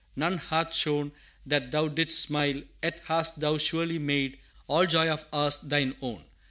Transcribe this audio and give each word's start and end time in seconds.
none 0.15 0.39
hath 0.39 0.73
shown 0.73 1.11
That 1.45 1.69
Thou 1.69 1.87
didst 1.87 2.19
smile! 2.23 2.63
yet 2.81 3.01
hast 3.05 3.39
Thou 3.39 3.59
surely 3.59 3.99
made 3.99 4.39
All 4.65 4.87
joy 4.87 5.11
of 5.11 5.27
ours 5.31 5.57
Thine 5.59 5.95
own. 6.01 6.25